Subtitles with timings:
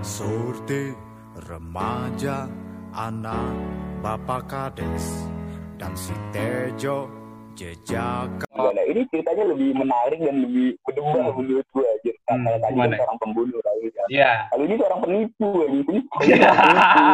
[0.00, 0.96] Surti,
[1.44, 2.48] remaja,
[2.90, 3.52] anak,
[4.00, 5.28] bapak kades,
[5.76, 7.04] dan si Tejo,
[7.52, 8.80] jejak Gimana?
[8.88, 12.12] Ini ceritanya lebih menarik dan lebih berdebah menurut gue aja.
[12.28, 12.88] Hmm, Kalau tadi gimana?
[12.88, 14.04] kan seorang pembunuh kali ya.
[14.08, 14.32] Iya.
[14.48, 15.68] Kalau ini seorang penipu aja.
[15.68, 15.80] Ini
[16.24, 16.48] Iya.
[16.48, 17.04] penipu.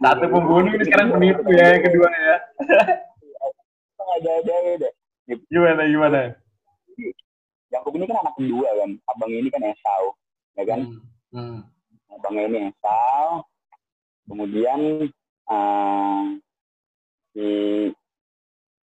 [0.00, 2.36] Satu pembunuh ini sekarang penipu ya yang kedua ya.
[4.10, 4.88] Ada ada ada.
[5.48, 6.20] Gimana gimana?
[7.70, 8.90] Yakub ini kan anak kedua kan.
[9.08, 10.04] Abang ini kan Esau,
[10.58, 10.80] ya kan?
[11.30, 11.60] Hmm.
[12.20, 13.48] Abangnya ini Esau.
[14.28, 14.80] Kemudian
[15.48, 16.22] eh,
[17.32, 17.48] si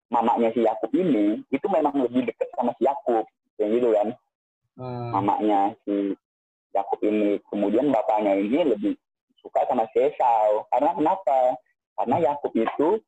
[0.10, 3.30] mamanya si Yakub ini itu memang lebih dekat sama si Yakub,
[3.62, 4.10] kayak gitu kan?
[4.78, 5.10] Hmm.
[5.10, 6.14] mamanya si
[6.70, 8.94] Yakub ini kemudian bapaknya ini lebih
[9.42, 11.58] suka sama si Esau karena kenapa
[11.98, 13.02] karena Yakub itu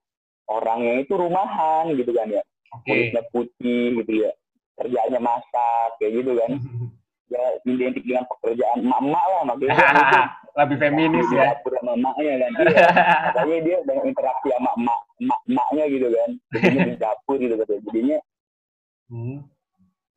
[0.49, 2.41] orangnya itu rumahan gitu kan ya
[2.73, 2.89] Oke.
[2.89, 4.33] kulitnya putih gitu ya
[4.81, 6.51] kerjaannya masak kayak gitu kan
[7.29, 9.77] ya identik dengan pekerjaan emak-emak lah makanya
[10.59, 11.53] Lebih feminis ya.
[11.55, 12.85] dapur sama emaknya kan Iya.
[13.31, 17.67] makanya dia banyak interaksi sama emak emak emaknya gitu kan jadinya di dapur gitu kan
[17.85, 18.17] jadinya
[19.09, 19.41] Hmm.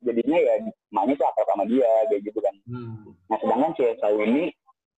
[0.01, 0.53] jadinya ya
[0.91, 3.09] emaknya tuh akrab sama dia kayak gitu kan Hmm.
[3.25, 4.43] Nah, sedangkan Esau ini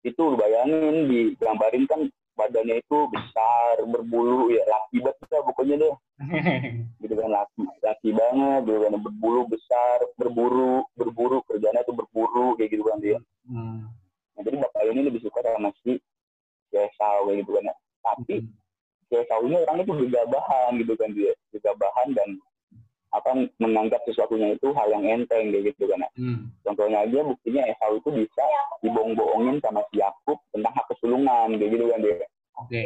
[0.02, 2.00] itu bayangin digambarin kan
[2.34, 5.94] badannya itu besar, berbulu ya laki banget lah pokoknya deh.
[7.02, 12.72] Gitu kan laki, laki banget, gitu kan berbulu besar, berburu, berburu kerjanya tuh berburu kayak
[12.72, 13.18] gitu kan dia.
[13.44, 13.92] Hmm.
[14.32, 16.00] Nah, jadi bapak ini lebih suka sama si
[16.72, 17.76] si Esau kayak gitu kan.
[18.00, 18.36] Tapi
[19.10, 22.28] si Esau ini orangnya tuh gegabahan gitu kan dia, gegabahan dan
[23.14, 23.30] apa
[23.62, 26.02] menganggap sesuatunya itu hal yang enteng kayak gitu kan.
[26.18, 26.50] Hmm.
[26.66, 28.44] Contohnya aja buktinya Esau itu bisa
[28.82, 32.26] dibohong-bohongin sama si Yakub tentang hak kesulungan kayak gitu kan dia.
[32.58, 32.82] Oke.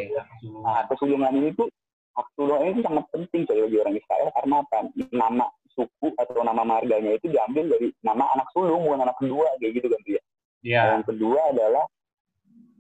[0.61, 1.69] Nah, hak kesulungan ini tuh
[2.13, 4.79] hak kesulungan ini sangat penting coy bagi orang Israel karena apa?
[5.09, 9.73] Nama suku atau nama marganya itu diambil dari nama anak sulung bukan anak kedua kayak
[9.81, 10.21] gitu kan dia.
[10.61, 10.83] Iya.
[11.01, 11.85] Yang kedua adalah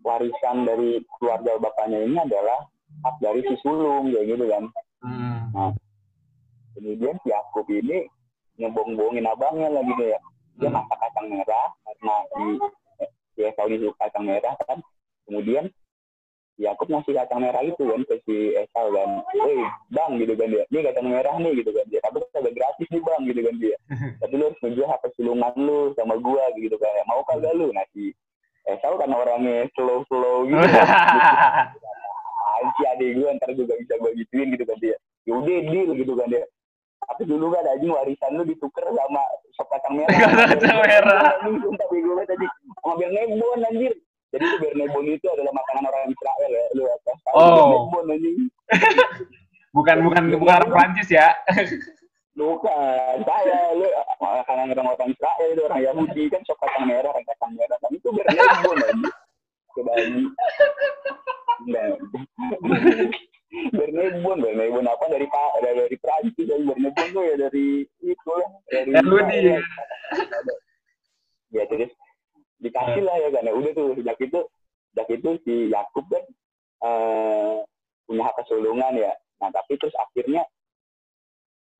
[0.04, 2.68] warisan dari keluarga bapaknya ini adalah
[3.08, 4.64] hak dari si sulung kayak gitu kan.
[4.98, 5.72] Hmm.
[6.78, 8.06] Kemudian si Yakub ini
[8.56, 10.20] ngebohong-bohongin abangnya lagi deh ya.
[10.58, 10.76] Dia Hmm.
[10.78, 12.44] masak kacang merah karena si
[13.34, 14.78] si Esau ini suka kacang merah kan.
[15.26, 15.64] Kemudian
[16.54, 19.10] si Yakub ngasih kacang merah itu kan ke si Esau kan.
[19.34, 19.58] Woi
[19.90, 20.64] bang gitu kan dia.
[20.70, 22.00] Ini kacang merah nih gitu kan dia.
[22.02, 23.76] Tapi kagak gratis nih bang gitu kan dia.
[24.22, 26.90] Tapi lu harus ngejual hak kesulungan lu sama gua gitu kan.
[27.06, 27.70] Mau kagak lu?
[27.70, 28.10] Nah si
[28.66, 30.58] Esau kan orangnya slow-slow gitu.
[30.58, 30.86] kan.
[32.58, 34.96] Anci adik gue ntar juga bisa gue gituin gitu kan dia.
[35.30, 36.42] Yaudah deal gitu kan dia.
[37.08, 39.24] Tapi dulu kan anjing warisan lu ditukar sama
[39.56, 40.12] sop kacang merah.
[40.52, 41.40] Kacang merah.
[41.40, 42.46] Anjing sumpah bego banget tadi.
[42.84, 43.94] Sama biar nebon anjir.
[44.28, 46.64] Jadi itu biar nebon itu adalah makanan orang Israel ya.
[46.76, 47.12] Lu apa?
[47.32, 47.48] Oh.
[47.48, 48.36] Biar nebon anjing.
[49.76, 51.32] bukan bukan bukan orang Prancis ya.
[52.36, 53.14] Bukan.
[53.24, 53.88] Saya lu
[54.20, 57.76] makanan orang orang Israel itu orang Yahudi kan sop kacang merah, kan kacang merah.
[57.80, 59.14] Kan itu biar nebon anjing.
[59.72, 60.28] Coba anjing.
[63.72, 67.66] Bernebon, Bernebon apa dari Pak dari, dari Prancis dari Bernebon tuh ya dari
[68.02, 69.38] itu lah dari Yahudi.
[69.44, 69.60] ya.
[71.52, 71.90] ya terus
[72.58, 74.40] dikasih lah ya ya udah tuh sejak itu
[74.92, 76.24] sejak itu si Yakub kan
[76.84, 77.54] eh,
[78.04, 80.42] punya hak kesulungan ya nah tapi terus akhirnya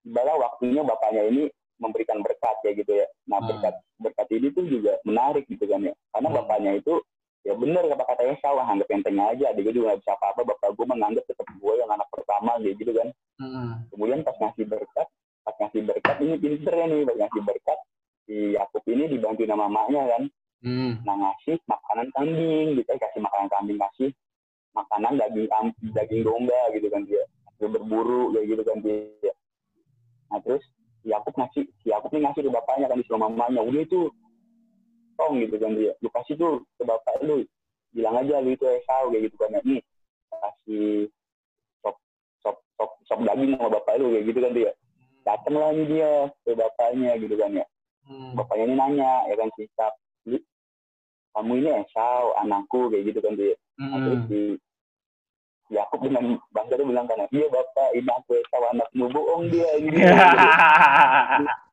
[0.07, 1.43] tibalah waktunya bapaknya ini
[1.79, 3.49] memberikan berkat ya gitu ya nah Hmm.
[3.51, 6.39] berkat berkat ini tuh juga menarik gitu kan ya karena Hmm.
[6.43, 6.95] bapaknya itu
[7.49, 9.45] ya bener kata katanya salah anggap enteng aja.
[9.49, 12.77] Adik gue juga gak bisa apa-apa bapak gue menganggap tetap gue yang anak pertama kayak
[12.77, 13.09] gitu kan.
[13.39, 13.87] Hmm.
[13.95, 15.07] kemudian pas ngasih berkat
[15.47, 17.79] pas ngasih berkat ini pinternya nih pas ngasih berkat
[18.27, 20.23] si Yakub ini dibantu nama mamanya kan.
[20.59, 20.93] Hmm.
[21.07, 22.91] nah ngasih makanan kambing gitu.
[23.01, 24.11] Kasih makanan kambing kasih
[24.77, 25.49] makanan daging
[25.97, 27.25] daging domba gitu kan dia.
[27.57, 29.33] Dia berburu kayak gitu kan dia.
[30.29, 30.61] Nah terus
[31.01, 33.65] si Yakub ngasih si Yakub nih ngasih ke bapaknya kan disuruh mamanya.
[33.65, 34.13] Udah itu
[35.19, 37.43] tong gitu kan dia lu kasih tuh ke bapak lu
[37.91, 39.83] bilang aja lu itu Esau kayak gitu kan ya nih
[40.31, 41.11] kasih
[41.83, 41.97] sop
[42.39, 44.71] sop sop sop daging sama bapak lu kayak gitu kan dia
[45.27, 46.11] datang lah dia
[46.47, 47.67] ke bapaknya gitu kan ya
[48.09, 48.33] Hmm.
[48.33, 49.93] bapaknya ini nanya ya kan si Ishak
[50.33, 50.41] "Li,
[51.37, 54.29] kamu ini Esau anakku kayak gitu kan dia nah, terus Hmm.
[54.33, 54.41] si
[55.69, 60.01] Yakub dengan bangga tuh bilang kan iya bapak ini aku Esau anakmu bohong dia ini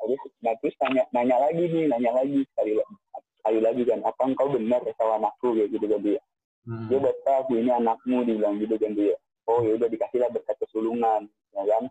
[0.00, 2.94] terus nah, terus nanya nanya lagi nih nanya lagi sekali lagi.
[3.40, 6.20] Sekali lagi kan apa engkau benar Esau anakku kayak gitu kan dia
[6.68, 6.92] Hmm.
[6.92, 7.00] dia
[7.40, 9.16] aku ini anakmu dibilang gitu kan dia
[9.48, 11.24] oh ya udah dikasih lah berkat kesulungan
[11.56, 11.82] ya kan?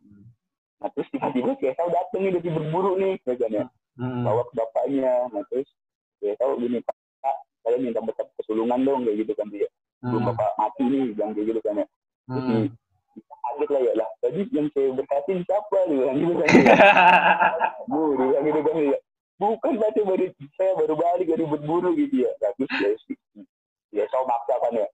[0.80, 3.66] Nah terus tiba-tiba Esau dateng nih dari berburu nih ya kan ya?
[3.98, 4.24] Hmm.
[4.24, 5.14] bawa ke bapaknya.
[5.34, 5.68] Nah terus
[6.22, 6.96] ya tahu gini pak
[7.60, 9.68] saya minta berkat kesulungan dong kayak gitu kan dia
[10.00, 10.30] belum Hmm.
[10.32, 11.86] bapak mati nih bilang kayak gitu kan ya?
[12.30, 12.66] Terus Hmm.
[13.50, 16.50] Kaget lah ya lah tadi yang saya berkatin siapa dia bilang gitu kan
[17.90, 19.00] bu dia bilang gitu kan dia
[19.40, 20.26] bukan berarti baru
[20.60, 22.32] saya baru balik dari berburu gitu ya.
[22.44, 23.18] Nah, terus ya sih
[23.96, 24.88] ya saya maksa kan ya.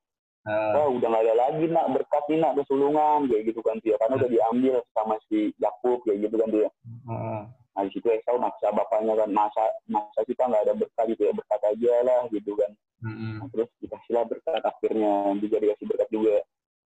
[0.46, 4.22] Wah udah nggak ada lagi nak berkat nih nak kesulungan kayak gitu kan dia karena
[4.22, 6.70] udah diambil sama si Yakub kayak gitu kan dia
[7.10, 11.26] ah, nah di situ Esau maksa bapaknya kan masa masa kita nggak ada berkat gitu
[11.26, 12.72] ya berkat aja lah gitu kan.
[13.02, 16.38] Nah, terus dikasihlah berkat akhirnya juga dikasih berkat juga.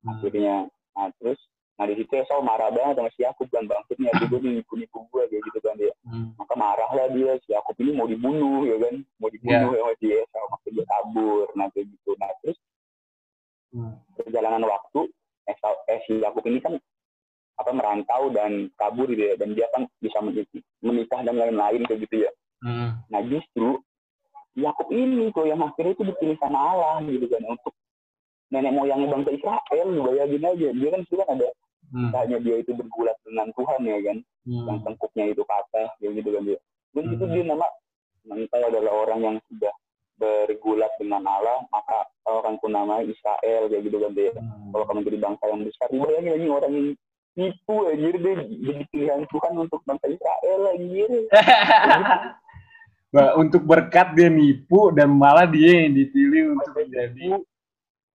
[0.01, 0.55] Mm, akhirnya
[0.97, 1.39] nah terus
[1.79, 5.01] nah di situ Esau marah banget sama si Yakub kan bangkitnya gue nih nipu nipu
[5.09, 6.37] gue kayak gitu kan dia mm.
[6.37, 10.07] maka marahlah dia si Yakub ini mau dibunuh ya kan mau dibunuh ya sama si
[10.13, 12.57] Esau makanya dia kabur nah kayak gitu nah terus
[13.71, 13.95] Mm.
[14.19, 15.07] perjalanan waktu
[15.47, 16.75] Esau eh, si Yakub ini kan
[17.55, 22.03] apa merantau dan kabur gitu ya dan dia kan bisa menikah, menikah dan lain-lain kayak
[22.03, 22.89] gitu ya Mm.
[23.09, 23.79] nah justru
[24.59, 27.73] Yakub ini kok yang akhirnya itu dipilih sama Allah gitu kan untuk
[28.71, 31.49] nenek moyangnya bangsa Israel bayangin aja dia kan itu kan ada
[31.91, 32.07] Mm.
[32.15, 34.83] hanya dia itu bergulat dengan Tuhan ya kan yang Mm.
[34.87, 36.59] tengkuknya itu patah kayak gitu kan dia
[36.95, 37.33] dan itu Hmm.
[37.35, 37.67] dia nama
[38.31, 39.73] engkau adalah orang yang sudah
[40.15, 44.71] bergulat dengan Allah maka kau akan kunamai Israel kayak gitu kan dia Mm.
[44.71, 46.87] kalau kamu jadi bangsa yang besar bayangin aja orang yang
[47.35, 51.11] nipu anjir dia jadi pilihan Tuhan untuk bangsa Israel anjir
[53.11, 57.43] Bah, untuk berkat dia nipu dan malah dia yang dipilih untuk menjadi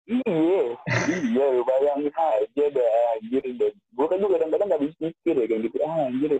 [0.06, 0.78] iya
[1.26, 3.44] iya lu bayangin aja dah anjir.
[3.58, 5.78] Deh gue kan juga kadang-kadang gak bisa mikir ya kayak gitu.
[5.82, 6.32] Ah anjir.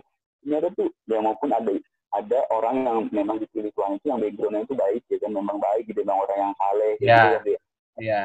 [0.42, 1.72] Ternyata tuh ya maupun ada
[2.14, 5.30] ada orang yang memang dipilih Tuhan itu yang backgroundnya itu baik ya kan?
[5.34, 7.22] Memang baik gitu memang orang yang saleh gitu Ya.
[7.34, 7.58] kan ya.
[7.96, 8.20] Ya,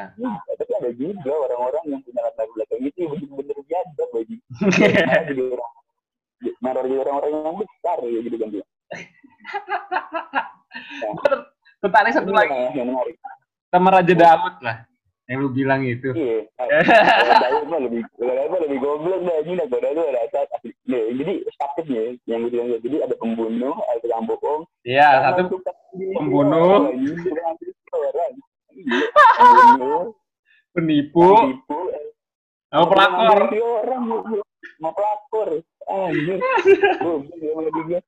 [0.52, 4.36] tapi ada juga orang-orang yang punya latar belakang itu bener-bener biadab bagi
[5.32, 5.72] jadi orang
[6.60, 8.64] malah jadi orang-orang yang besar ya gitu kan dia
[11.02, 11.48] Gua ter-
[11.80, 12.52] tertarik satu lagi.
[12.76, 13.16] Iya, menarik.
[13.72, 14.76] Sama Raja Daud lah
[15.30, 16.42] yang lu bilang itu Iya.
[17.72, 19.38] Kalau lebih, kalau lebih goblok dah.
[19.46, 20.60] Ini kalau Daud ada atas.
[20.84, 24.62] Nih, jadi statusnya yang gue bilang jadi ada pembunuh, ada tukang bohong.
[24.84, 25.56] ya sama satu
[26.18, 26.90] pembunuh.
[27.92, 28.32] orang.
[28.72, 29.06] Iya,
[29.38, 30.00] Pembunuh,
[30.74, 31.78] penipu penipu,
[32.72, 34.02] sama pelakor orang,
[34.80, 35.48] mau pelakor.
[35.92, 36.38] Anjir.
[37.88, 38.00] Dia.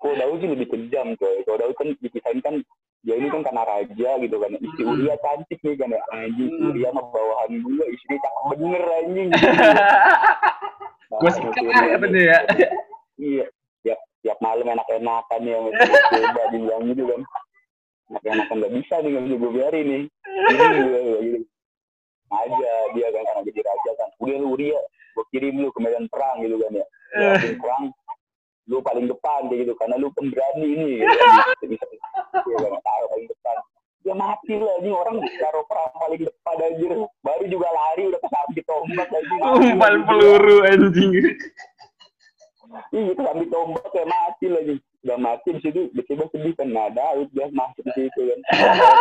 [0.00, 1.44] Kalau Daud sih lebih kejam coy.
[1.44, 2.54] Daud kan dipisahin kan
[3.00, 4.50] dia ini kan karena raja gitu kan.
[4.54, 4.92] Istri Hmm.
[4.92, 6.00] Uria cantik nih kan ya.
[6.12, 6.68] Anjing, Hmm.
[6.68, 7.84] Uria mah bawahan gue.
[7.90, 9.28] Istri cakep bener anjing.
[11.10, 12.38] gue sikat lah katanya ya
[13.16, 13.44] Iya.
[13.80, 15.56] Tiap, tiap malam enak-enakan ya.
[16.12, 17.20] Coba dibilang gitu kan.
[18.10, 20.02] Enak-enakan gak bisa nih, gak bisa gue biarin nih.
[20.50, 21.38] Ini gue gitu.
[22.30, 24.08] Aja dia kan karena jadi raja kan.
[24.20, 24.78] Udah lu Uria,
[25.16, 26.86] gue kirim lu ke medan perang gitu kan ya.
[27.10, 27.82] Langsung perang,
[28.70, 31.66] lu paling depan kayak gitu karena lu pemberani ini gitu.
[31.74, 31.84] Bisa,
[32.86, 33.56] taruh paling depan.
[34.06, 36.88] Ya mati lah ini orang taruh perang paling depan aja.
[37.20, 39.34] Baru juga lari udah kesambit tombak aja.
[39.58, 41.12] umpan peluru anjing
[42.94, 44.74] Iya, kesambit tombak kayak mati lagi.
[45.00, 46.68] Udah mati di situ, tiba sedih kan.
[46.70, 48.40] Nah, Daud dia masuk di situ kan.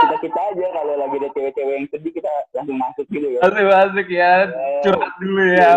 [0.02, 3.52] Kita kita aja kalau lagi ada cewek-cewek yang sedih kita langsung masuk gitu kan.
[3.52, 4.32] masuk masuk ya
[4.82, 5.72] curhat dulu ya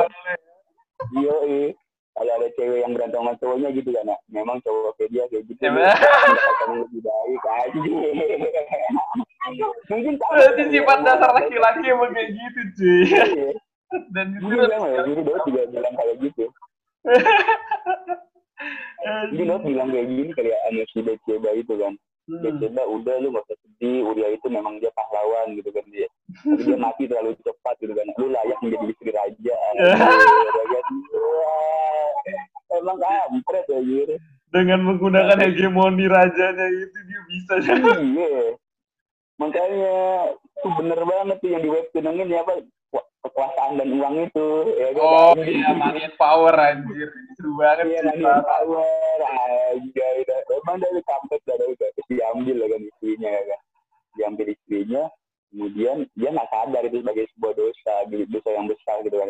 [1.19, 1.69] Iya, iya.
[2.13, 5.45] Kalau ada cewek yang berantem sama cowoknya gitu kan, nah, memang cowok kayak dia kayak
[5.49, 5.63] gitu.
[5.65, 7.81] Ya, yang lebih baik aja.
[9.89, 13.25] Mungkin berarti sifat dasar laki-laki emang kayak gitu cuy Iya.
[14.13, 15.01] dan itu bilang ya.
[15.05, 16.45] Jadi Daud juga bilang kayak gitu.
[19.33, 21.93] Jadi Daud bilang kayak gini kali ya, sama si Betseba itu kan.
[22.23, 22.39] Hmm.
[22.39, 26.07] Betseba udah lu gak usah sedih, Uria itu memang dia pahlawan gitu kan dia.
[26.47, 28.07] Tapi dia mati terlalu cepat gitu kan.
[28.15, 29.57] Lu layak menjadi istri raja.
[29.83, 30.85] Ya kan?
[31.19, 32.11] Wah,
[32.73, 34.15] Emang kampret ya gitu.
[34.49, 37.55] dengan menggunakan hegemoni rajanya itu dia bisa
[38.01, 38.57] Iya.
[39.41, 39.95] Makanya
[40.39, 42.63] itu bener banget tuh yang di webtoon ini apa
[43.23, 45.01] kekuasaan dan uang itu ya kan?
[45.01, 47.09] oh iya makin power anjir.
[47.35, 52.69] Seru banget Iya, sih nanti power aja udah emang dari kampret dari udah diambil lah
[52.69, 53.61] kan istrinya ya kan?
[54.13, 55.03] Diambil istrinya
[55.49, 59.29] kemudian dia nggak sadar itu sebagai sebuah dosa dosa yang besar gitu kan?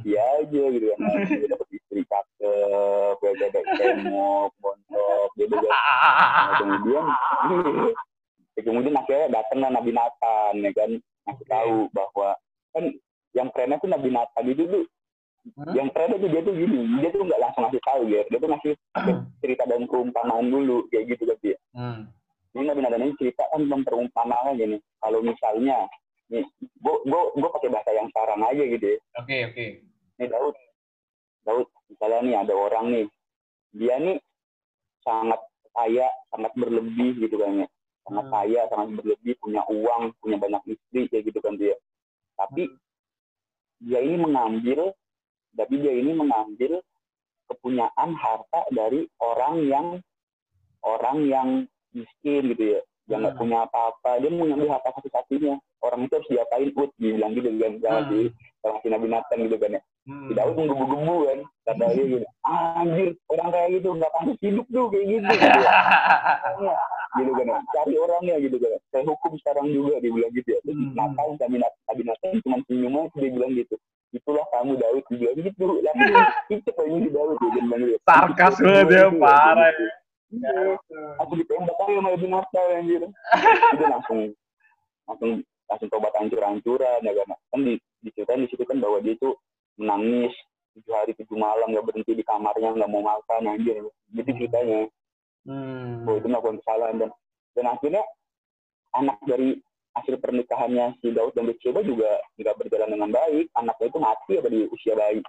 [0.00, 5.70] Dia aja gitu kan Nah, dia dapat istri cakep ya ada kemok montok gitu kan
[5.70, 7.04] Nah, kemudian
[8.56, 10.90] ya, kemudian akhirnya datanglah Nabi Nathan ya kan
[11.26, 12.28] ngasih tahu bahwa
[12.72, 12.84] kan
[13.34, 14.84] yang kerennya tuh Nabi Nathan itu tuh
[15.46, 15.78] Hmm?
[15.78, 18.50] yang keren itu dia tuh gini dia tuh nggak langsung ngasih tahu ya dia tuh
[18.50, 18.72] ngasih
[19.38, 22.10] cerita dan perumpamaan dulu kayak gitu kan dia Hmm.
[22.50, 25.86] ini Nabi Nathan ini cerita kan tentang perumpamaan gini kalau misalnya
[26.26, 26.42] nih
[26.82, 29.64] gua gua gua pakai bahasa yang sekarang aja gitu ya oke oke
[30.18, 30.56] nih Daud
[31.46, 33.06] Daud misalnya nih ada orang nih
[33.70, 34.18] dia nih
[35.06, 35.38] sangat
[35.70, 37.66] kaya sangat berlebih gitu kan ya
[38.02, 38.34] sangat Hmm.
[38.34, 41.78] kaya sangat berlebih punya uang punya banyak istri kayak gitu kan dia
[42.34, 42.66] tapi
[43.78, 44.16] dia ini
[46.12, 46.80] mengambil
[47.76, 49.86] mengambil kepunyaan harta dari orang yang
[50.82, 51.48] orang yang
[51.92, 53.40] miskin gitu ya yang nggak Hmm.
[53.40, 57.72] punya apa-apa dia mau ngambil harta satu-satunya orang itu harus diapain ut dibilang gitu kan
[57.78, 58.08] sama Hmm.
[58.10, 58.18] si
[58.58, 60.26] sama si Nabi Nathan gitu kan ya Hmm.
[60.26, 64.86] si Daud menggebu-gebu kan kata dia gitu anjir orang kayak gitu nggak pantas hidup tuh
[64.90, 65.60] kayak gitu gitu,
[66.66, 66.74] ya.
[67.16, 67.58] Gitu kan ya.
[67.72, 68.78] cari orangnya gitu kan ya.
[68.90, 70.92] saya hukum sekarang juga dia bilang gitu ya terus Hmm.
[70.94, 71.28] Nathan
[71.86, 73.74] Nabi Nathan cuma senyum aja dia bilang gitu
[74.16, 75.04] itulah kamu Daud.
[75.12, 75.64] Dia gitu.
[75.84, 76.14] Langsung
[76.48, 77.98] kicep aja si Daud dia bilang gitu.
[78.08, 79.88] Sarkas banget ya, parah ya.
[80.26, 80.74] Iya.
[81.22, 83.02] aku ditembak aja sama Nabi Nathan anjir.
[83.78, 84.20] Dia langsung
[85.06, 85.30] langsung
[85.70, 87.38] langsung tobat hancur-hancuran ya kan.
[87.54, 89.38] Kan di diceritain di situ kan bahwa dia itu
[89.78, 90.34] menangis
[90.74, 93.86] tujuh hari tujuh malam nggak berhenti di kamarnya nggak mau makan anjir.
[94.12, 94.90] Jadi ceritanya.
[95.46, 96.02] Hmm.
[96.02, 96.96] bahwa itu melakukan kesalahan.
[96.98, 97.10] Dan
[97.54, 98.02] dan akhirnya
[98.98, 99.62] anak dari
[99.96, 104.48] hasil pernikahannya si Daud dan Bathsheba juga nggak berjalan dengan baik anaknya itu mati apa
[104.52, 105.20] di usia bayi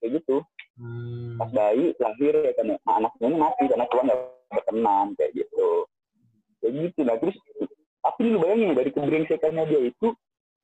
[0.00, 0.42] kayak gitu
[0.74, 1.38] Hmm.
[1.38, 5.32] pas bayi lahir ya kan ya, nah, anaknya ini mati karena Tuhan nggak berkenan kayak
[5.38, 5.68] gitu
[6.58, 7.36] kayak gitu nah terus
[8.02, 10.08] tapi lu bayangin dari kebrengsekannya dia itu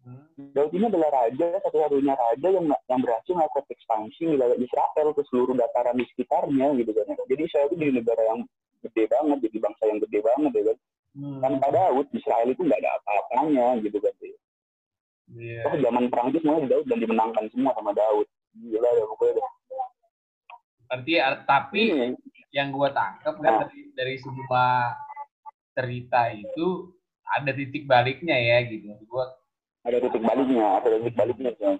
[0.01, 0.57] Hmm.
[0.57, 5.53] Daud ini adalah raja satu-satunya raja yang yang berhasil melakukan ekspansi wilayah Israel ke seluruh
[5.53, 7.05] dataran di sekitarnya gitu kan.
[7.29, 8.41] Jadi Israel itu jadi negara yang
[8.81, 10.77] gede banget, jadi bangsa yang gede banget ya kan.
[11.11, 11.43] Hmm.
[11.43, 14.15] Tanpa Daud Israel itu nggak ada apa-apanya gitu kan.
[15.31, 15.63] Iya.
[15.67, 18.27] Terus zaman perang itu semuanya di Daud dan dimenangkan semua sama Daud.
[18.53, 19.33] Gila ya pokoknya.
[19.37, 19.49] deh.
[20.87, 22.07] Berarti ar- tapi Ini
[22.51, 24.71] yang gua tangkap kan dari dari sebuah
[25.73, 26.91] cerita itu
[27.25, 28.91] ada titik baliknya ya gitu.
[29.07, 29.31] Gua
[29.83, 31.51] ada titik baliknya, ada titik baliknya.
[31.57, 31.73] Ya.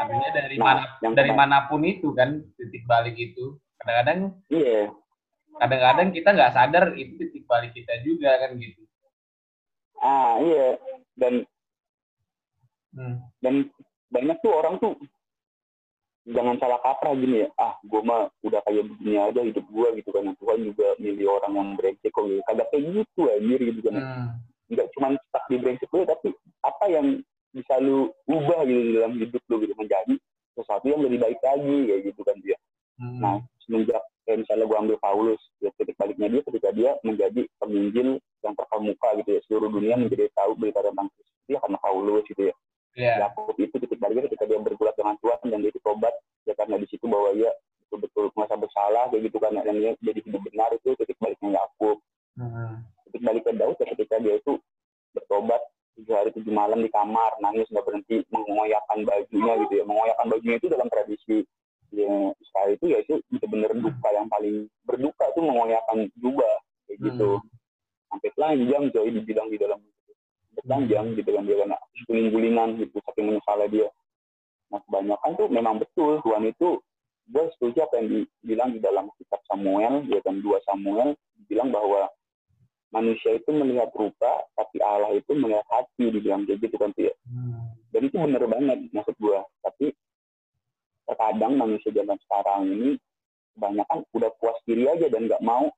[0.00, 3.60] artinya dari Nah, mana yang dari kemarin- mana pun itu kan titik balik itu.
[3.76, 4.88] Kadang-kadang Iya,
[5.54, 7.20] kadang-kadang kita nggak sadar itu
[7.50, 8.82] balik kita juga kan gitu.
[9.98, 10.78] ah iya.
[11.12, 11.42] Dan
[12.90, 13.22] Hmm.
[13.38, 13.70] dan
[14.08, 14.98] banyak tuh orang tuh
[16.26, 20.10] jangan salah kaprah gini ya ah gue mah udah kayak begini aja hidup gue gitu
[20.10, 23.94] kan Tuhan juga milih orang yang brengsek kok gitu kagak kayak gitu anjir gitu kan
[23.94, 24.28] Hmm.
[24.68, 27.06] nggak cuma stuck di brengsek lu tapi apa yang
[27.50, 30.14] bisa lu ubah gitu dalam hidup lu gitu menjadi
[30.54, 32.58] sesuatu yang lebih baik lagi kayak gitu kan dia
[32.98, 33.22] Hmm.
[33.22, 38.08] nah semenjak kayak misalnya gue ambil Paulus ya titik baliknya dia ketika dia menjadi penginjil
[38.40, 42.42] yang terkemuka gitu ya seluruh dunia menjadi tahu berita tentang Kristus dia karena Paulus gitu
[42.46, 42.54] ya
[42.90, 43.22] Iya.
[43.22, 46.10] Yakub itu titik baliknya ketika dia bergulat dengan Tuhan dan dia tobat
[46.42, 47.50] ya karena di situ bahwa dia
[47.86, 51.98] betul-betul merasa bersalah kayak gitu kan dan dia jadi hidup benar itu titik baliknya Yakub
[52.34, 52.82] Hmm.
[53.06, 54.58] titik baliknya Daud ya ketika dia itu
[55.12, 55.62] bertobat
[55.94, 60.56] tujuh hari tujuh malam di kamar nangis nggak berhenti mengoyakkan bajunya gitu ya mengoyakkan bajunya
[60.56, 61.36] itu dalam tradisi
[61.90, 66.54] ya, Israel itu ya itu benar-benar duka yang paling berduka tuh mengoyakkan jubah
[66.86, 67.46] kayak gitu Hmm.
[68.10, 69.78] sampai telanjang Joy dibilang di dalam
[70.50, 71.70] sampai telanjang gitu kan dia kan
[72.08, 73.88] guling-gulingan gitu saking menyesalnya dia
[74.70, 76.80] nah kebanyakan tuh memang betul Tuhan itu
[77.28, 81.12] gue setuju apa yang dibilang di dalam kitab Samuel ya kan dua Samuel
[81.46, 82.08] bilang bahwa
[82.90, 87.14] manusia itu melihat rupa tapi Allah itu melihat hati dibilang kayak gitu kan tuh ya
[87.30, 87.70] Hmm.
[87.94, 89.94] dan itu bener banget maksud gua tapi
[91.06, 92.90] terkadang manusia zaman sekarang ini
[93.54, 95.70] kebanyakan udah puas diri aja dan nggak mau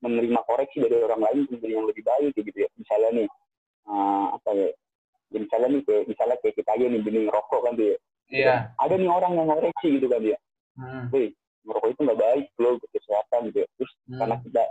[0.00, 3.28] menerima koreksi dari orang lain menjadi yang lebih baik kayak gitu ya misalnya nih
[3.88, 4.68] eh, apa ya
[5.28, 7.98] ya misalnya nih kayak misalnya kayak kita aja nih benih ngerokok kan tuh ya
[8.28, 8.76] Iya.
[8.76, 10.38] ada nih orang yang ngoreksi gitu kan ya
[10.78, 11.10] Hmm.
[11.10, 11.34] weh
[11.66, 14.18] ngerokok itu nggak baik loh buat kesehatan gitu ya terus Hmm.
[14.20, 14.62] karena kita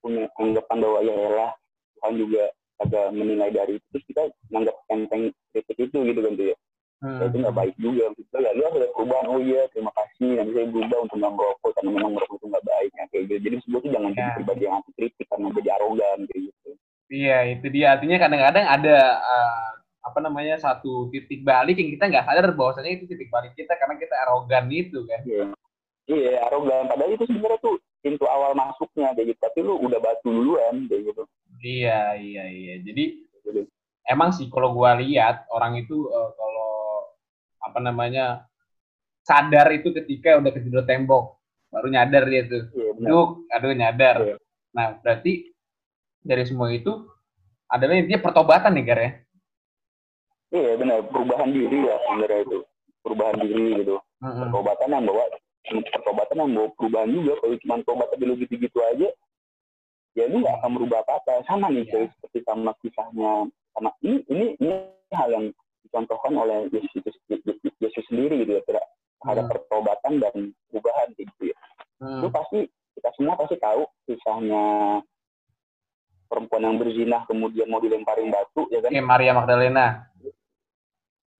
[0.00, 1.52] punya anggapan bahwa ya elah
[1.92, 2.44] Tuhan juga
[2.80, 5.22] agak menilai dari itu terus kita nganggap enteng
[5.54, 6.58] kritik itu gitu kan tuh ya
[7.00, 7.16] Hmm.
[7.16, 10.68] Itu nggak baik juga gitu ya lu harus perubahan oh iya terima kasih nanti saya
[10.68, 13.80] berubah untuk nggak merokok karena memang merokok itu nggak baik ya, kayak gitu jadi tuh
[13.88, 14.34] jangan jadi Ya.
[14.36, 16.70] pribadi yang anti kritik karena jadi arogan kayak gitu
[17.08, 17.86] Iya, itu dia.
[17.96, 19.70] Artinya kadang-kadang ada eh,
[20.00, 23.96] apa namanya satu titik balik yang kita nggak sadar bahwasanya itu titik balik kita karena
[23.96, 25.20] kita arogan itu kan.
[25.24, 25.44] iya
[26.04, 30.28] iya arogan padahal itu sebenarnya tuh pintu awal masuknya kayak gitu tapi lu udah batu
[30.28, 31.22] duluan kayak gitu
[31.60, 32.74] Iya, iya, iya.
[32.80, 33.04] Jadi
[34.08, 36.72] emang sih kalau gua lihat orang itu eh, kalau
[37.60, 38.48] apa namanya
[39.22, 41.36] sadar itu ketika udah kejedot tembok
[41.70, 42.64] baru nyadar dia tuh.
[42.74, 44.16] iya Duk, aduh nyadar.
[44.24, 44.36] Iya.
[44.74, 45.52] Nah, berarti
[46.20, 46.90] dari semua itu
[47.70, 49.10] adalah intinya pertobatan nih, Gar ya.
[50.50, 52.58] iya benar perubahan diri ya sebenarnya itu
[53.06, 54.50] perubahan diri gitu Mm-mm.
[54.50, 55.24] pertobatan yang bawa
[55.94, 59.08] pertobatan yang bawa perubahan juga kalau cuma tobat tapi lu gitu-gitu aja
[60.12, 61.92] ya ini nggak akan merubah apa-apa sama nih Iya.
[61.92, 63.32] kayak seperti sama kisahnya
[63.72, 64.74] sama ini ini ini
[65.10, 65.46] hal yang
[65.82, 67.10] dicontohkan oleh Yesus itu
[67.78, 68.84] Yesus sendiri gitu ya tidak
[69.22, 69.50] ada Hmm.
[69.50, 70.34] pertobatan dan
[70.66, 71.56] perubahan gitu ya
[71.98, 72.20] Hmm.
[72.20, 72.58] itu pasti
[72.96, 74.64] kita semua pasti tahu kisahnya
[76.26, 79.86] perempuan yang berzina kemudian mau dilemparin batu ya kan Oke, Maria Magdalena.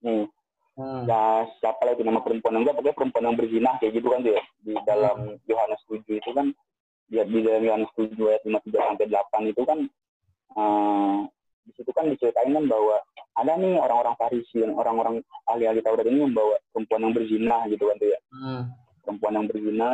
[0.00, 0.26] hmm.
[0.74, 1.04] Hmm.
[1.04, 1.22] ya
[1.58, 4.32] siapa lah itu nama perempuan yang enggak pokoknya perempuan yang berzina kayak gitu kan tuh
[4.32, 6.46] ya di dalam Yohanes 7 itu kan
[7.10, 9.78] di, di dalam Yohanes 7 ayat 53 sampai 8 itu kan
[10.56, 11.16] eh,
[11.60, 12.96] di situ kan diceritain kan bahwa
[13.36, 18.08] ada nih orang-orang Farisi, orang-orang ahli-ahli Taurat ini membawa perempuan yang berzina gitu kan tuh
[18.08, 18.20] ya.
[18.32, 18.62] Hmm.
[19.00, 19.88] perempuan yang berzina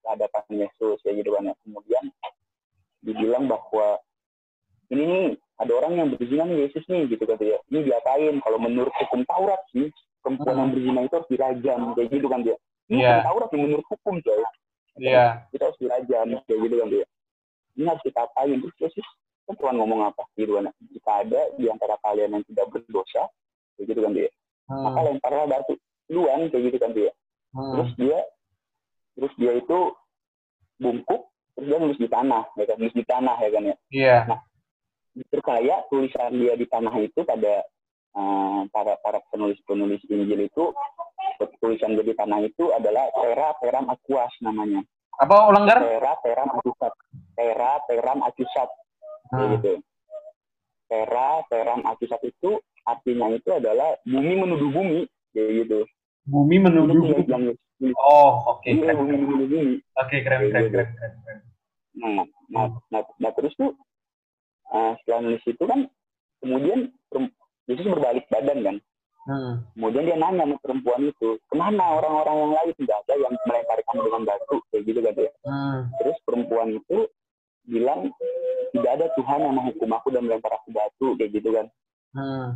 [0.00, 1.54] ke hadapan Yesus ya gitu kan ya.
[1.60, 2.04] Kemudian
[3.00, 3.98] dibilang bahwa
[4.88, 5.24] ini nih
[5.58, 7.58] ada orang yang berzina nih Yesus nih gitu kan dia.
[7.68, 8.34] Ini diapain?
[8.40, 9.90] Kalau menurut hukum Taurat sih
[10.20, 10.60] perempuan Hmm.
[10.60, 12.56] yang berzina itu harus dirajam kayak gitu kan dia.
[12.88, 13.08] Ini Iya.
[13.10, 14.42] hukum Taurat sih menurut hukum coy.
[14.94, 15.24] Iya.
[16.02, 17.04] Dirajam kayak gitu kan dia.
[17.74, 18.58] Ini harus kita apain?
[18.58, 19.06] Terus Yesus
[19.46, 20.72] kan Tuhan ngomong apa gitu kan.
[20.90, 23.30] Jika ada di antara kalian yang tidak berdosa
[23.78, 24.30] kayak gitu kan dia.
[24.66, 25.06] Maka Hmm.
[25.12, 25.74] lemparlah batu
[26.08, 27.12] duluan kayak gitu kan dia
[27.54, 28.00] terus Hmm.
[28.00, 28.18] dia
[29.14, 29.78] terus dia itu
[30.76, 31.22] bungkuk
[31.54, 34.16] terus dia nulis di tanah ya kan nulis di tanah ya kan ya Iya.
[35.30, 37.62] percaya tulisan dia di tanah itu pada
[38.14, 40.64] eh, para para penulis penulis Injil itu
[41.58, 44.82] tulisan dia di tanah itu adalah Tera Teram Aquas namanya
[45.22, 45.78] Apa ulang gar?
[45.78, 46.92] Tera Teram Acusat
[47.38, 48.68] Tera Teram kayak
[49.32, 49.50] Hmm.
[49.58, 49.72] gitu
[50.86, 55.00] Tera Teram Acusat itu artinya itu adalah bumi menuduh bumi
[55.32, 55.80] kayak gitu
[56.24, 57.20] Bumi menuduh.
[57.28, 57.52] yang
[58.00, 58.64] Oh, oke.
[58.64, 58.96] Keren.
[58.96, 61.38] bumi menuduh bumi Oke, keren, keren, keren, keren, keren.
[61.94, 63.76] Nah, nah, nah, nah terus tuh
[64.72, 65.86] eh, setelah nulis itu kan
[66.42, 66.90] kemudian
[67.64, 68.76] Yesus berbalik badan kan.
[69.24, 69.64] Hmm.
[69.72, 73.82] Kemudian dia nanya sama perempuan itu, ke mana orang-orang yang lain tidak ada yang melempari
[73.88, 75.32] kamu dengan batu kayak gitu kan dia.
[75.48, 75.78] Hmm.
[75.96, 76.98] Terus perempuan itu
[77.64, 78.12] bilang
[78.76, 81.66] tidak ada Tuhan yang menghukum aku dan melempar aku batu kayak gitu kan.
[82.12, 82.48] Hmm.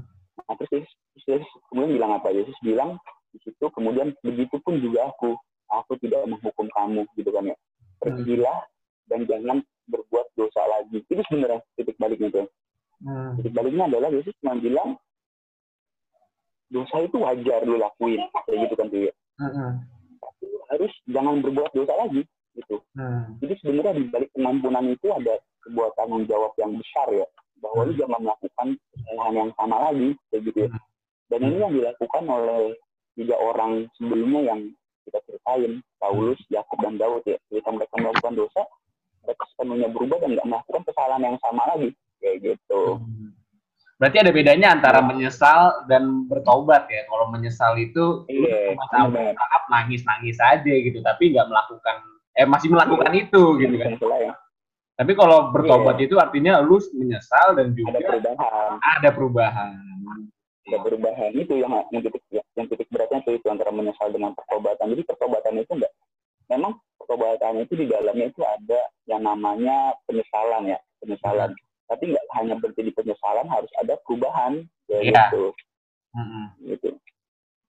[0.44, 0.92] Nah, terus Yesus,
[1.24, 2.28] Yesus kemudian bilang apa?
[2.36, 3.00] Yesus bilang
[3.32, 5.40] di situ kemudian begitu pun juga aku,
[5.72, 7.56] aku tidak menghukum kamu gitu kan ya.
[7.96, 8.60] Pergilah
[9.08, 11.00] dan jangan berbuat dosa lagi.
[11.00, 12.46] Itu sebenarnya titik baliknya tuh.
[13.00, 13.40] Hmm.
[13.40, 15.00] Titik baliknya adalah Yesus cuma bilang
[16.68, 19.12] dosa itu wajar lu lakuin kayak gitu kan tuh ya.
[19.40, 19.72] Hmm.
[20.20, 22.22] Tapi lu harus jangan berbuat dosa lagi
[22.56, 22.76] gitu.
[22.92, 23.38] Hmm.
[23.40, 25.34] Jadi sebenarnya di balik pengampunan itu ada
[25.64, 27.26] sebuah tanggung jawab yang besar ya
[27.58, 30.70] bahwa lu jangan melakukan kesalahan yang sama lagi kayak gitu ya.
[31.28, 32.62] Dan ini yang dilakukan oleh
[33.16, 34.61] tiga orang sebelumnya yang
[35.48, 37.40] ceritain Paulus, Yakub dan Daud ya.
[37.48, 38.62] Ketika mereka melakukan dosa,
[39.24, 42.82] mereka sepenuhnya berubah dan nggak melakukan kesalahan yang sama lagi kayak gitu.
[43.00, 43.32] Hmm.
[43.98, 47.02] Berarti ada bedanya antara menyesal dan bertobat ya.
[47.11, 48.78] Kalau menyesal itu lu Iya,
[49.34, 51.96] tahap nangis-nangis aja gitu, tapi nggak melakukan
[52.38, 53.98] eh masih melakukan itu gitu kan.
[53.98, 54.30] Selain.
[54.98, 59.72] Tapi kalau bertobat itu artinya lu menyesal dan juga Ada perubahan, ada perubahan.
[60.68, 62.20] ada perubahan itu yang yang titik
[62.59, 64.90] yang titik beratnya itu, itu antara menyesal dengan pertobatan.
[64.90, 65.92] Jadi pertobatan itu enggak
[66.49, 71.55] memang pertobatan itu di dalamnya itu ada yang namanya penyesalan ya, penyesalan.
[71.87, 75.12] Tapi nggak hanya berarti di penyesalan harus ada perubahan ya Iya.
[75.31, 75.44] gitu.
[76.16, 76.47] Mm-mm.
[76.66, 76.88] gitu.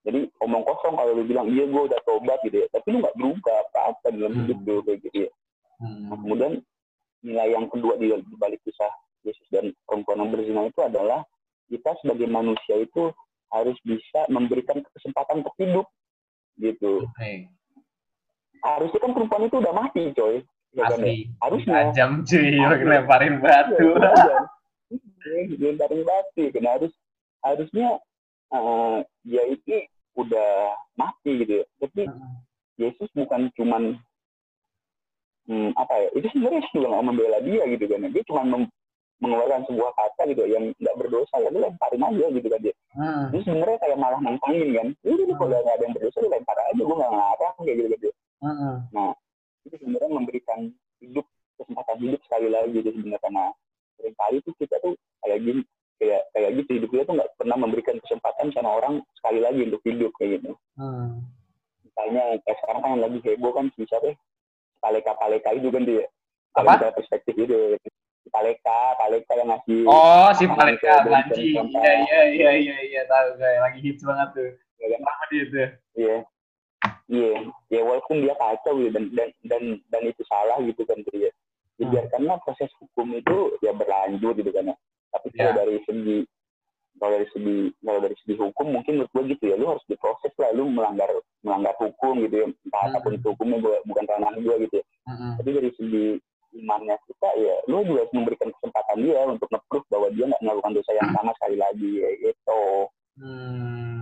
[0.08, 3.15] Jadi omong kosong kalau lu bilang iya gue udah tobat gitu ya, tapi lu nggak
[3.19, 4.39] berubah apa-apa dalam Hmm.
[4.47, 5.32] hidup lu kayak gitu ya.
[5.80, 6.23] Nah, Hmm.
[6.23, 6.54] kemudian
[7.19, 8.89] nilai yang kedua di, di balik kisah
[9.28, 11.28] Yesus dan perempuan yang berzina itu adalah
[11.67, 13.12] kita sebagai manusia itu
[13.49, 15.88] harus bisa memberikan kesempatan untuk hidup
[16.62, 17.05] gitu.
[17.05, 17.49] Oke.
[18.59, 20.43] Harusnya kan perempuan itu udah mati coy.
[20.75, 21.13] Ya kan, ya?
[21.41, 21.73] Harusnya.
[21.89, 22.53] Tajam cuy,
[22.93, 23.89] lemparin batu.
[25.25, 26.43] Iya, lemparin batu.
[26.53, 26.93] Kan harus
[27.41, 27.97] harusnya
[28.53, 29.88] eh, dia itu
[30.19, 31.65] udah mati gitu ya.
[31.81, 32.01] Tapi
[32.79, 33.99] Yesus bukan cuman
[35.49, 38.71] hmm, apa ya itu sebenarnya juga nggak membela dia gitu kan dia cuma mem-
[39.19, 43.29] mengeluarkan sebuah kata gitu yang nggak berdosa ya lu lemparin aja gitu kan dia Hmm.
[43.29, 45.38] itu sebenarnya kayak malah nantangin kan ini hmm.
[45.38, 49.13] kalau nggak ada yang berdosa lu lempar aja gue nggak ngarang kayak gitu dia Hmm.
[49.63, 50.60] itu sebenarnya memberikan
[50.97, 53.43] hidup kesempatan hidup sekali lagi gitu sebenarnya karena
[53.93, 55.62] sering kali tuh kita tuh kayak gini
[55.99, 59.82] kayak kayak gitu hidup kita tuh nggak pernah memberikan kesempatan sama orang sekali lagi untuk
[59.84, 61.27] hidup kayak gitu Hmm.
[61.84, 64.15] misalnya kayak sekarang kan yang lagi heboh kan si siapa ya?
[64.79, 66.08] Paleka Paleka itu kan dia
[66.55, 66.89] Apa?
[66.89, 67.75] perspektif itu
[68.25, 71.01] Paleka Paleka yang ngasih Oh, si Paleka.
[71.01, 73.51] Benson Iya, iya, iya, iya, iya, tahu gue.
[73.58, 74.51] Lagi hits banget tuh.
[74.77, 75.01] ya kan?
[75.03, 75.69] Apa dia tuh?
[75.95, 76.15] iya
[77.10, 77.29] iya
[77.67, 81.32] ya walaupun dia kacau gitu dan dan dan, dan itu salah gitu kan dia ya,
[81.77, 81.89] Hmm.
[81.89, 84.75] biarkanlah proses hukum itu ya berlanjut gitu kan ya
[85.10, 85.58] tapi kalau Ya.
[85.58, 86.17] dari segi
[86.93, 90.32] kalau dari segi kalau dari segi hukum mungkin menurut gue gitu ya lu harus diproses
[90.36, 91.08] lah lu melanggar
[91.39, 92.89] melanggar hukum gitu ya entah Hmm.
[92.89, 95.34] apa pun itu hukumnya gua, bukan ranah gue gitu ya Hmm.
[95.36, 96.05] tapi dari segi
[96.51, 100.71] imannya kita ya lu juga harus memberikan kesempatan dia untuk nge-proof bahwa dia nggak melakukan
[100.73, 102.62] dosa yang sama sekali lagi ya gitu
[103.19, 103.99] Hmm.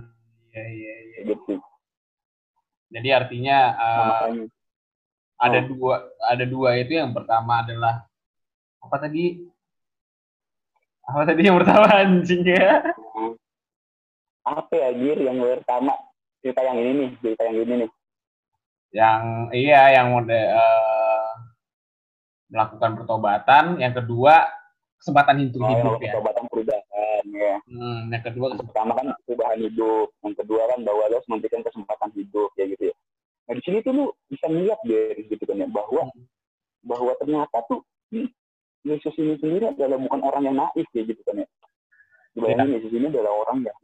[0.48, 1.18] Iya, iya, iya.
[1.18, 1.54] Kayak gitu
[2.88, 4.44] Jadi artinya Nah, eh, makanya
[5.38, 5.66] ada Oh.
[5.68, 8.06] dua ada dua itu yang pertama adalah
[8.78, 9.42] apa tadi?
[11.02, 12.80] Apa tadi yang pertama anjing ya?
[12.94, 13.34] hmm,
[14.44, 15.92] apa ya Gir yang pertama
[16.38, 17.90] cerita yang ini nih cerita yang ini nih
[18.88, 20.97] Yang iya yang mode eh,
[22.48, 24.48] melakukan pertobatan, yang kedua
[24.98, 26.12] kesempatan untuk Oh, hidup ya.
[26.16, 27.54] pertobatan perubahan ya.
[27.68, 31.62] Hmm, yang kedua Yang pertama kan perubahan hidup, yang kedua kan bahwa lo harus memberikan
[31.62, 32.96] kesempatan hidup ya gitu ya.
[33.48, 36.02] Nah di sini tuh lu bisa melihat dari gitu kan ya bahwa
[36.84, 37.80] bahwa ternyata tuh
[38.10, 38.28] hmm,
[38.84, 41.46] Yesus ini sendiri adalah bukan orang yang naif ya gitu kan ya.
[42.34, 43.78] Bayangin Yesus ini adalah orang yang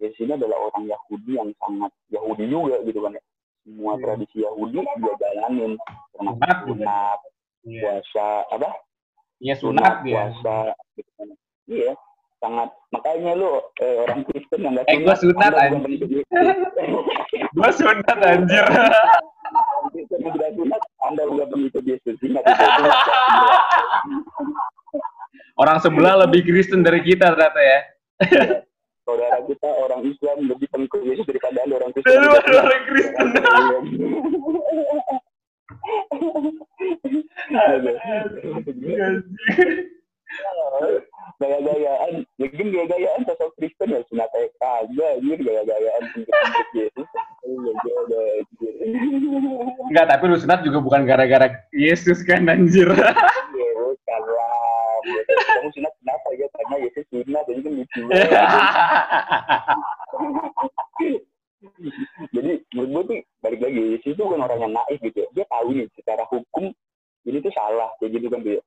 [0.00, 3.22] Yesus ini adalah orang Yahudi yang sangat Yahudi juga gitu kan ya.
[3.60, 4.02] Semua Iya.
[4.02, 5.72] tradisi Yahudi dia jalanin
[6.16, 7.18] termasuk Sunat
[7.62, 8.70] Iya, puasa apa
[9.40, 10.28] Iya, sunat dia.
[10.32, 10.56] puasa
[10.94, 11.22] gitu.
[11.66, 11.92] Iya,
[12.38, 16.24] sangat makanya lu eh, orang Kristen yang nggak Eh, sunat, Anda Yesus.
[17.52, 18.64] Gua sunat anjir.
[19.90, 22.16] Kristen yang tidak sunat, Anda bukan pengikut Yesus.
[22.20, 22.44] Ingat.
[25.54, 27.80] Orang sebelah lebih Kristen dari kita ternyata ya.
[29.02, 32.20] Saudara kita orang Islam lebih pengikut Yesus daripada Anda orang Kristen.
[32.20, 33.26] Orang Kristen.
[41.40, 46.02] Gaya-gayaan, mungkin gaya-gayaan sosok Kristen ya sunat kayak kagak, anjir gaya-gayaan
[46.76, 47.08] Yesus.
[49.90, 52.86] Enggak, tapi lu sunat juga bukan gara-gara Yesus kan anjir.
[52.86, 54.98] Bukan lah.
[55.26, 56.46] Kamu sunat kenapa ya?
[56.54, 58.00] Karena Yesus sunat, jadi kan lucu.
[62.30, 65.28] Jadi menurut gue tuh balik lagi Yesus itu bukan orang yang naif gitu ya.
[65.34, 66.70] Dia tahu nih secara hukum
[67.26, 68.60] ini tuh salah kayak gitu kan dia.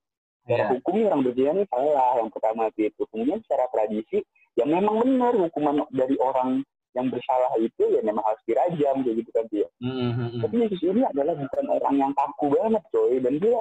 [0.44, 0.72] Secara Iya.
[0.76, 3.02] hukum nih orang berzina nih salah yang pertama itu.
[3.10, 4.18] Kemudian secara tradisi
[4.60, 6.62] ya memang benar hukuman dari orang
[6.94, 9.68] yang bersalah itu ya memang harus dirajam kayak gitu kan dia.
[9.82, 13.58] Hmm, Tapi Yesus ini adalah bukan orang yang kaku banget coy dan dia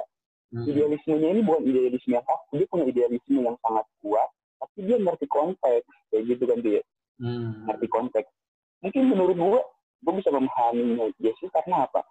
[0.53, 4.29] hmm, idealismenya ini bukan idealisme yang kaku dia punya idealisme yang sangat kuat
[4.61, 6.81] tapi dia ngerti konteks kayak gitu kan dia
[7.19, 7.67] hmm.
[7.67, 8.29] ngerti konteks
[8.79, 9.61] mungkin menurut gue
[10.03, 12.05] gue bisa memahami Yesus karena apa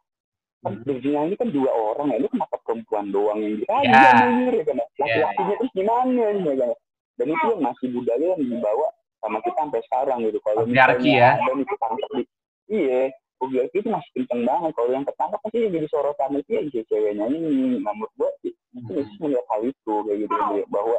[0.63, 0.83] kan Hmm.
[0.83, 4.11] berzina ini kan dua orang ya lu kenapa perempuan doang yang dirajam Ya.
[4.17, 4.87] anjir, ya kan ya?
[4.97, 6.77] laki-lakinya terus gimana ya kan ya?
[7.13, 8.87] dan itu yang masih budaya yang dibawa
[9.19, 11.31] sama kita sampai sekarang gitu kalau Patriarki misalnya ya.
[11.37, 12.23] ada nih ketangkep di
[12.69, 13.01] iya
[13.37, 17.25] patriarki itu masih kenceng banget kalau yang ketangkep pasti yang jadi sorotan itu ya ceweknya
[17.27, 17.39] ini
[17.79, 19.05] nah, menurut gue itu Hmm.
[19.21, 20.65] Melihat hal itu kayak gitu dia.
[20.67, 20.99] bahwa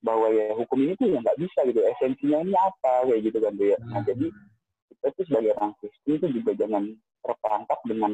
[0.00, 3.52] bahwa ya hukum ini tuh ya nggak bisa gitu esensinya ini apa kayak gitu kan
[3.52, 4.06] dia nah Hmm.
[4.06, 4.26] jadi
[4.90, 6.84] kita tuh sebagai orang Kristen itu juga jangan
[7.22, 8.12] terperangkap dengan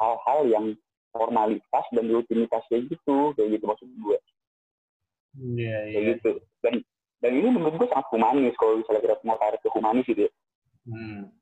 [0.00, 0.66] hal-hal yang
[1.12, 4.18] formalitas dan rutinitas kayak gitu kayak gitu maksud gue
[5.36, 6.10] Iya, kayak iya.
[6.16, 6.30] gitu
[6.64, 6.74] dan
[7.20, 10.32] dan ini menurut gue sangat humanis kalau misalnya kita mau tarik ke humanis gitu ya.
[10.88, 11.32] Hmm.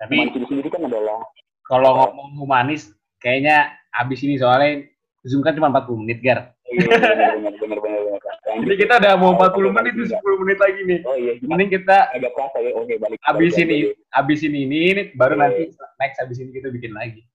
[0.00, 1.20] Tapi humanis itu sendiri kan adalah
[1.66, 4.86] kalau ngomong humanis, kayaknya abis ini soalnya
[5.26, 6.54] Zoom kan cuma 40 menit, Gar.
[6.70, 10.58] iya, benar benar benar benar benar Jadi kita udah mau 40 menit, itu 10 menit
[10.62, 11.00] lagi nih.
[11.02, 13.90] oh iya Mending kita agak kerasa ya oke balik abis balik ini, lagi.
[14.14, 17.26] abis ini ini, ini baru nanti next abis ini kita bikin lagi.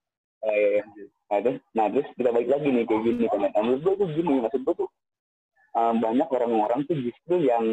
[0.42, 1.06] Oh, iya, iya.
[1.32, 3.40] Nah, terus, nah, terus kita balik lagi nih kayak gini kan.
[3.44, 4.90] Nah, menurut gue tuh gini, maksud gue tuh
[5.76, 7.64] eh, banyak orang-orang tuh justru yang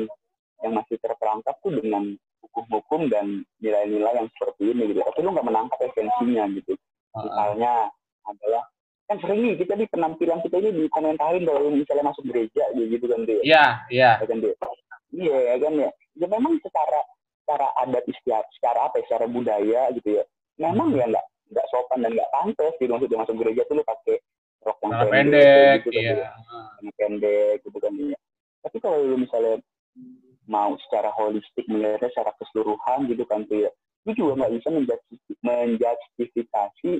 [0.66, 5.00] yang masih terperangkap tuh dengan hukum-hukum dan nilai-nilai yang seperti ini gitu.
[5.02, 6.74] Tapi lu nggak menangkap esensinya gitu.
[7.14, 7.90] Misalnya
[8.26, 8.62] adalah
[9.08, 13.04] kan sering nih kita di penampilan kita ini dikomentarin kalau misalnya masuk gereja gitu, gitu
[13.08, 13.40] kan dia.
[13.40, 14.10] Iya, iya.
[14.20, 14.54] Ya kan dia.
[15.16, 15.90] Iya ya kan ya.
[16.20, 17.00] Ya memang secara
[17.40, 20.24] secara adat istiadat, secara apa ya, secara budaya gitu ya.
[20.60, 24.20] Memang ya nggak nggak sopan dan nggak pantas gitu maksudnya masuk gereja tuh lu pakai
[24.68, 26.12] rok yang Celana pendek, pendek, gitu kan iya.
[26.12, 26.30] ya.
[26.36, 28.18] Celana pendek gitu kan ya.
[28.60, 29.54] Tapi kalau lu misalnya
[30.44, 33.70] mau secara holistik melihatnya secara keseluruhan gitu kan tuh ya,
[34.04, 36.90] lu juga nggak bisa menjustifi- menjustifikasi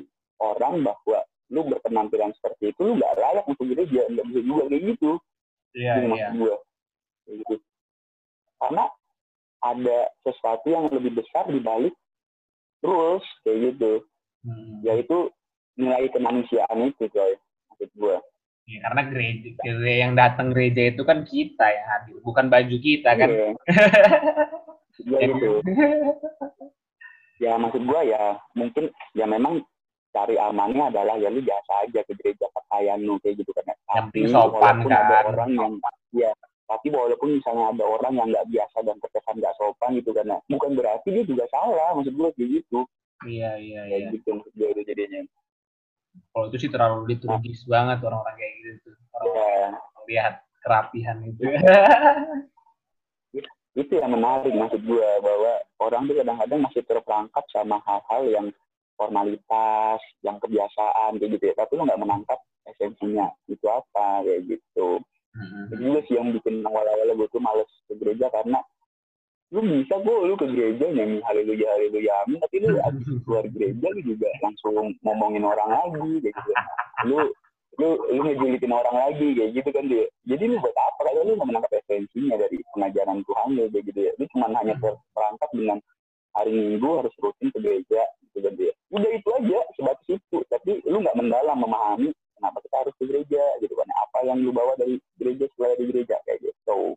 [0.40, 1.21] orang bahwa
[1.59, 5.11] lu berpenampilan seperti itu lu nggak layak untuk gereja nggak bisa juga kayak gitu
[5.77, 6.09] Iya, Gini iya.
[6.09, 6.55] maksud gue
[7.27, 7.55] Kayak gitu
[8.59, 8.85] karena
[9.59, 11.94] ada sesuatu yang lebih besar di balik
[12.81, 14.07] rules kayak gitu
[14.38, 14.79] Hmm.
[14.87, 15.35] yaitu
[15.75, 17.35] nilai kemanusiaan itu coy
[17.68, 18.16] maksud gue
[18.68, 23.29] Iya, karena gereja, gereja yang datang gereja itu kan kita hadir, bukan baju kita kan.
[23.29, 23.49] Iya.
[24.99, 25.62] Iya gitu
[27.38, 29.62] ya maksud gue ya mungkin ya memang
[30.18, 34.26] cari amannya adalah ya lu biasa aja ke gereja pakaian lu kayak gitu kan tapi
[34.26, 35.24] sopan, walaupun ada kan.
[35.31, 35.72] orang yang
[36.11, 36.31] ya
[36.66, 40.38] tapi walaupun misalnya ada orang yang nggak biasa dan terkesan nggak sopan gitu kan ya,
[40.50, 42.83] bukan berarti dia juga salah maksud gue kayak gitu
[43.26, 44.14] Iya, iya, kayak iya.
[44.14, 45.26] gitu maksud gue itu jadinya
[46.31, 48.96] Kalau itu sih terlalu liturgis banget orang-orang kayak gitu tuh.
[49.18, 49.70] Orang ya
[50.07, 51.42] lihat kerapihan itu.
[53.78, 58.46] itu yang menarik maksud gue bahwa orang tuh kadang-kadang masih terperangkap sama hal-hal yang
[58.98, 61.54] formalitas, yang kebiasaan kayak gitu ya.
[61.54, 64.98] Tapi lu nggak menangkap esensinya itu apa kayak gitu.
[65.32, 65.70] Hmm.
[65.70, 68.58] Itu juga sih yang bikin awal-awal gue tuh males ke gereja karena
[69.48, 73.87] lu bisa kok lu ke gereja nyanyi haleluya haleluya amin tapi lu abis keluar gereja
[73.88, 76.52] lu juga langsung ngomongin orang lagi kayak gitu.
[77.08, 77.18] Lu
[77.78, 81.32] lu lu ngejulitin orang lagi kayak gitu kan dia jadi lu buat apa kalau lu
[81.38, 85.50] nggak menangkap esensinya dari pengajaran Tuhan lu kayak gitu ya lu cuma hanya ter- perangkap
[85.54, 85.78] dengan
[86.38, 90.70] hari Minggu harus rutin ke gereja gitu kan dia udah itu aja sebatas itu tapi
[90.87, 94.72] lu nggak mendalam memahami kenapa kita harus ke gereja gitu kan apa yang lu bawa
[94.79, 96.94] dari gereja setelah dari gereja kayak gitu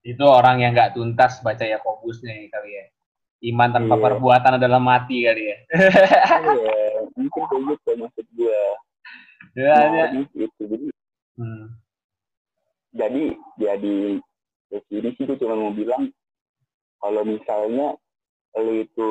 [0.00, 2.84] Itu orang yang nggak tuntas baca Yakobusnya nih kali ya.
[3.44, 4.04] Iman tanpa Iya.
[4.08, 5.56] perbuatan adalah mati kali ya.
[5.68, 6.78] Iya,
[7.12, 8.62] mungkin kayak gitu maksud gua
[9.52, 10.04] Ya, ya.
[10.08, 10.86] Nah, gitu jadi
[11.36, 11.66] Hmm.
[12.90, 13.24] jadi
[13.58, 13.96] jadi
[14.70, 16.10] ya sini sih gue cuma mau bilang
[16.98, 17.94] kalau misalnya
[18.56, 19.08] lu itu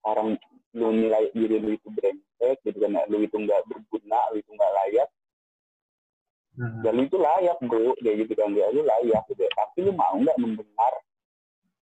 [0.00, 0.36] sekarang
[0.76, 4.72] lu nilai diri lu itu brengsek gitu kan lu itu nggak berguna lu itu nggak
[4.76, 5.08] layak.
[6.58, 6.82] Hmm.
[6.82, 7.94] ya lu itu layak bro.
[8.02, 10.92] Kayak gitu kan ya lu layak gitu tapi lu mau nggak mendengar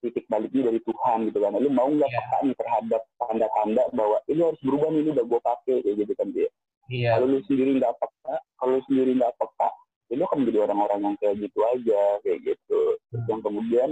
[0.03, 1.55] titik baliknya dari Tuhan gitu kan?
[1.55, 2.19] Lu mau nggak Iya.
[2.19, 6.13] peka nih terhadap tanda-tanda bahwa ini harus berubah nih ini udah gue pakai kayak gitu
[6.19, 6.49] kan dia
[6.91, 7.09] Iya.
[7.15, 9.69] kalau lu sendiri nggak peka kalau lu sendiri nggak peka
[10.11, 12.81] ya lu akan menjadi orang-orang yang kayak gitu aja kayak gitu.
[13.09, 13.89] Terus yang kemudian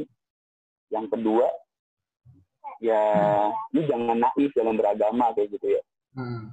[0.92, 1.48] yang kedua
[2.80, 3.04] ya
[3.76, 5.82] lu jangan naif dalam beragama kayak gitu ya.
[6.12, 6.52] Hmm.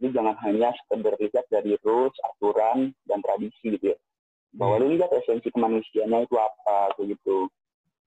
[0.00, 3.98] lu jangan hanya sekedar lihat dari rules aturan dan tradisi gitu ya.
[4.56, 7.52] Bahwa lu lihat esensi kemanusiaannya itu apa kayak gitu.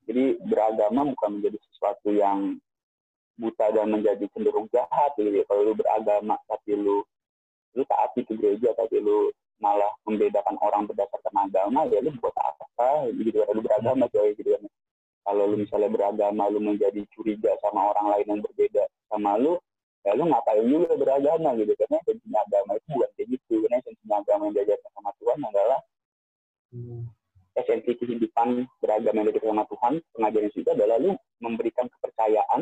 [0.10, 2.58] Jadi beragama bukan menjadi sesuatu yang
[3.38, 5.46] buta dan menjadi cenderung jahat gitu ya.
[5.46, 7.06] Kalau lu beragama tapi lu
[7.78, 9.30] lu taati ke gereja tapi lu
[9.62, 13.06] malah membedakan orang berdasarkan agama ya lu buat apa?
[13.14, 14.66] Gitu kan lu beragama coy gitu kan
[15.24, 19.56] kalau lu misalnya beragama lu menjadi curiga sama orang lain yang berbeda sama lu
[20.04, 21.72] ya lu ngapain juga beragama gitu?
[21.80, 23.54] Karena esensinya agama itu bukan kayak gitu.
[23.64, 25.80] Karena esensinya agama yang diajarkan sama Tuhan adalah
[26.74, 27.06] Hmm.
[27.54, 28.48] esensi kehidupan
[28.82, 32.62] beragama yang diajarkan sama Tuhan pengajaran itu adalah lu memberikan kepercayaan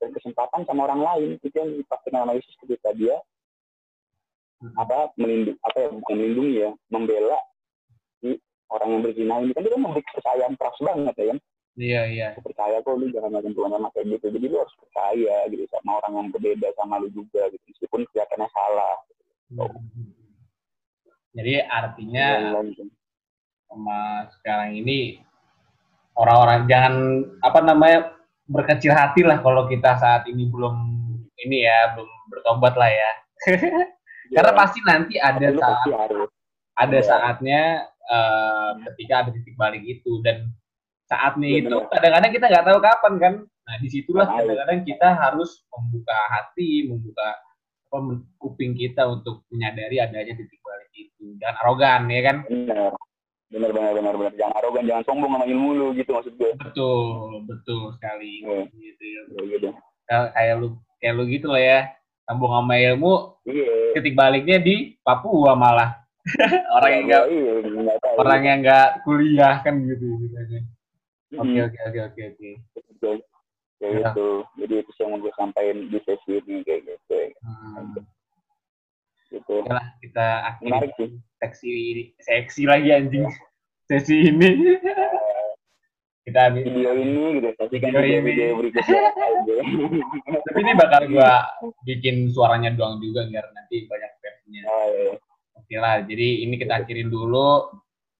[0.00, 1.30] dan kesempatan sama orang lain.
[1.38, 3.20] Itu yang dipakaikan sama Yesus ketika dia
[4.60, 4.74] Hmm.
[4.76, 7.38] apa melindungi apa ya bukan melindungi ya membela
[8.20, 8.36] si
[8.68, 9.52] orang yang berzina ini.
[9.54, 11.38] Kan dia kan memberi kepercayaan trust banget ya kan
[11.80, 12.26] Iya, iya.
[12.30, 15.64] aku percaya kok lu jangan ngelakuin Tuhan sama kayak gitu jadi lu harus percaya gitu
[15.66, 18.96] sama orang yang berbeda sama lu juga gitu meskipun kelihatannya salah
[19.50, 20.14] Hmm.
[21.32, 22.86] Jadi artinya Dan lain-lain.
[23.66, 23.98] sama
[24.30, 25.18] sekarang ini
[26.14, 26.94] orang-orang jangan
[27.40, 27.98] apa namanya
[28.44, 30.74] berkecil hati lah kalau kita saat ini belum
[31.36, 33.10] ini ya belum bertobat lah ya
[34.34, 35.90] karena Ya, pasti nanti ada saat pasti
[36.76, 37.02] ada Iya.
[37.02, 37.60] saatnya
[38.06, 40.46] eh, ketika ada titik balik itu dan
[41.10, 43.34] saatnya itu kadang-kadang kita nggak tahu kapan kan?
[43.66, 47.34] Nah di situlah kadang-kadang kita harus membuka hati membuka
[47.90, 51.34] apa, kuping kita untuk menyadari adanya titik balik itu.
[51.42, 52.36] Jangan arogan ya kan?
[52.46, 52.90] Benar
[53.50, 57.42] benar benar benar benar jangan arogan jangan sombong sama ilmu lu gitu maksud gue betul
[57.50, 58.46] betul sekali.
[58.46, 58.70] Iya.
[58.70, 59.20] gitu ya.
[59.50, 59.68] Gitu
[60.06, 60.68] Kayak- kayak lu
[61.02, 61.80] kayak lu gitu lah ya.
[62.30, 63.98] Sambung sama ilmu iya.
[63.98, 65.98] titik baliknya di Papua malah.
[66.78, 67.52] Orang yang nggak iya
[68.20, 70.58] orang yang nggak kuliah kan gitu gitu aja.
[71.38, 72.50] Oke oke oke oke oke.
[73.00, 73.20] Kayak
[73.80, 74.12] Ya.
[74.12, 74.44] gitu.
[74.60, 77.16] Jadi itu yang mau gue sampaikan di sesi ini kayak gitu.
[77.40, 77.96] Hmm.
[79.32, 79.54] gitu.
[79.64, 81.10] Oke lah kita akhiri sih.
[81.40, 81.72] seksi
[82.20, 83.24] seksi lagi anjing.
[83.88, 84.50] Sesi ini.
[86.20, 88.28] Kita habis video ini gitu saksikan Video video ini.
[88.28, 89.00] video berikutnya
[90.46, 91.48] tapi ini bakal gua
[91.82, 95.12] bikin suaranya doang juga biar nanti banyak versinya oh, iya.
[95.58, 97.72] oke lah jadi ini kita akhirin dulu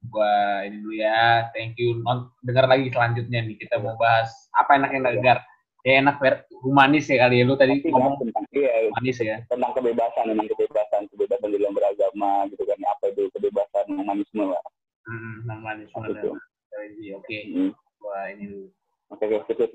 [0.09, 2.01] gua ini dulu ya thank you.
[2.01, 5.39] Non dengar lagi selanjutnya nih kita mau bahas apa enak yang dengar.
[5.81, 9.37] Ya enak ver humanis ya kali ya lu tadi Tapi ngomong tentang iya humanis ya.
[9.49, 12.79] Tentang kebebasan memang kebebasan kebebasan di dalam beragama gitu kan.
[12.85, 14.65] Apa itu kebebasan humanisme lah.
[15.09, 16.31] Hmm, humanis Apa itu?
[16.37, 17.39] benar oke.
[17.53, 17.71] Hmm.
[18.01, 18.69] gua ini dulu.
[19.11, 19.71] Oke oke cukup